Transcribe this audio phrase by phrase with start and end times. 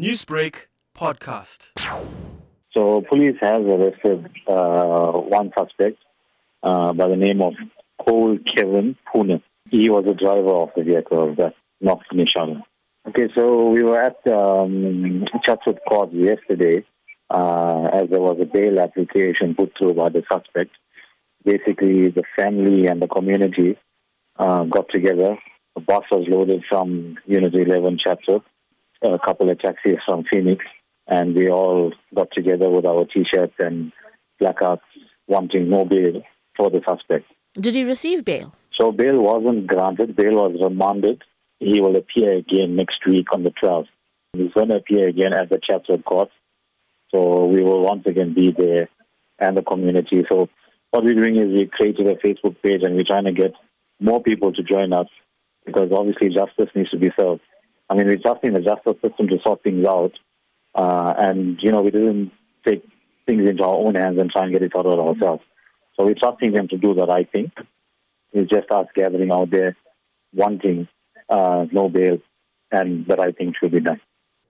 [0.00, 0.54] Newsbreak
[0.96, 1.70] podcast.
[2.74, 5.98] So police has arrested uh, one suspect
[6.62, 7.52] uh, by the name of
[8.00, 9.42] Cole Kevin Poonan.
[9.70, 11.52] He was the driver of the vehicle that
[11.82, 12.62] knocked Nishan.
[13.06, 16.86] Okay, so we were at um, Chatsworth Court yesterday
[17.28, 20.70] uh, as there was a bail application put through by the suspect.
[21.44, 23.76] Basically, the family and the community
[24.38, 25.36] uh, got together.
[25.74, 28.42] The bus was loaded from Unit 11 Chatsworth,
[29.02, 30.64] a couple of taxis from Phoenix,
[31.06, 33.92] and we all got together with our T-shirts and
[34.38, 34.82] placards
[35.26, 36.22] wanting no bail
[36.56, 37.26] for the suspect.
[37.54, 38.54] Did he receive bail?
[38.80, 40.16] So bail wasn't granted.
[40.16, 41.22] Bail was remanded.
[41.58, 43.86] He will appear again next week on the 12th.
[44.32, 46.30] He's going to appear again at the Chatsworth Court.
[47.14, 48.88] So we will once again be there
[49.38, 50.24] and the community.
[50.30, 50.48] So
[50.90, 53.52] what we're doing is we created a Facebook page and we're trying to get
[54.00, 55.08] more people to join us
[55.66, 57.42] because obviously justice needs to be served.
[57.88, 60.12] I mean, we're trusting the justice system to sort things out.
[60.74, 62.32] Uh, and, you know, we didn't
[62.66, 62.84] take
[63.26, 65.42] things into our own hands and try and get it sorted ourselves.
[65.98, 67.52] So we're trusting them to do the right thing.
[68.32, 69.76] It's just us gathering out there,
[70.32, 70.88] wanting
[71.28, 72.18] uh, no bail,
[72.70, 74.00] and the right thing should be done.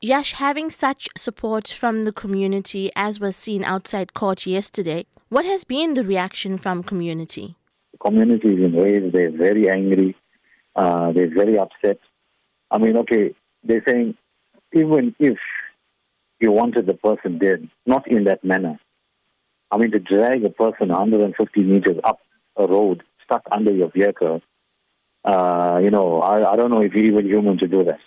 [0.00, 5.64] Yash, having such support from the community as was seen outside court yesterday, what has
[5.64, 7.56] been the reaction from community?
[7.92, 9.14] The community is enraged.
[9.14, 10.14] They're very angry.
[10.76, 11.98] Uh, they're very upset.
[12.74, 14.16] I mean, okay, they're saying
[14.72, 15.38] even if
[16.40, 18.80] you wanted the person dead, not in that manner.
[19.70, 22.18] I mean, to drag a person 150 meters up
[22.56, 24.42] a road stuck under your vehicle,
[25.24, 28.00] uh, you know, I, I don't know if you're even human to do that.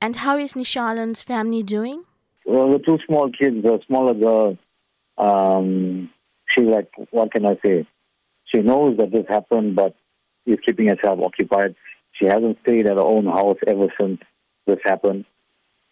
[0.00, 2.04] And how is Nishalan's family doing?
[2.46, 4.56] Well, the two small kids, the smaller girl,
[5.18, 6.10] um,
[6.48, 7.88] she's like, what can I say?
[8.44, 9.96] She knows that this happened, but
[10.46, 11.74] is keeping herself occupied.
[12.22, 14.20] She hasn't stayed at her own house ever since
[14.66, 15.24] this happened.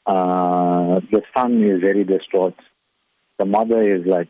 [0.06, 2.54] Uh, the son is very distraught.
[3.38, 4.28] The mother is like,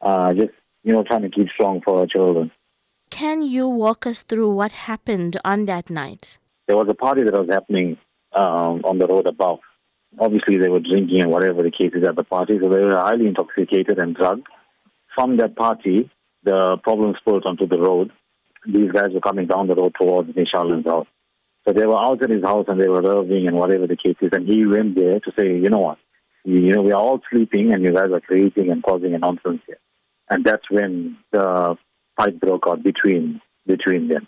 [0.00, 0.50] uh, just,
[0.82, 2.50] you know, trying to keep strong for her children.
[3.10, 6.38] Can you walk us through what happened on that night?
[6.66, 7.96] There was a party that was happening
[8.32, 9.60] um, on the road above.
[10.18, 12.96] Obviously, they were drinking and whatever the case is at the party, so they were
[12.96, 14.48] highly intoxicated and drugged.
[15.14, 16.10] From that party,
[16.42, 18.10] the problem spilled onto the road.
[18.66, 21.06] These guys were coming down the road towards Nishalan's house.
[21.70, 24.16] So they were out at his house and they were raving and whatever the case
[24.20, 24.30] is.
[24.32, 25.98] And he went there to say, you know what,
[26.42, 29.60] you know, we are all sleeping and you guys are creating and causing a nonsense
[29.68, 29.78] here.
[30.28, 31.76] And that's when the
[32.16, 34.26] fight broke out between between them.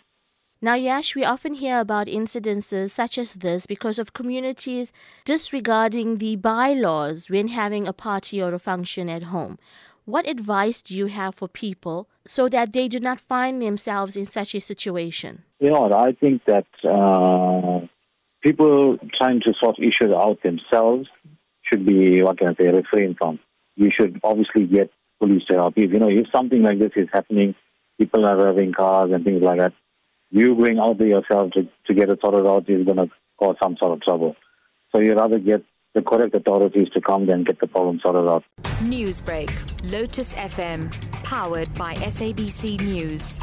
[0.60, 4.92] Now, Yash, we often hear about incidences such as this because of communities
[5.24, 9.58] disregarding the bylaws when having a party or a function at home.
[10.04, 14.26] What advice do you have for people so that they do not find themselves in
[14.26, 15.44] such a situation?
[15.60, 15.92] You know?
[15.92, 17.86] I think that uh,
[18.42, 21.08] people trying to sort issues out themselves
[21.62, 23.38] should be, what can I say, refrain from.
[23.76, 24.90] You should obviously get
[25.20, 25.86] police to help you.
[25.88, 27.54] You know, if something like this is happening,
[27.98, 29.72] people are driving cars and things like that,
[30.30, 33.56] you going out there yourself to, to get it sorted out is going to cause
[33.62, 34.34] some sort of trouble.
[34.90, 35.62] So you rather get
[35.94, 38.44] the correct authorities to come there and get the problem sorted out.
[38.80, 39.50] Newsbreak,
[39.90, 40.90] Lotus FM,
[41.22, 43.38] powered by SABC News.